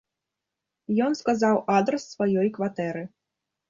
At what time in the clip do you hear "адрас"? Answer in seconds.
1.77-2.03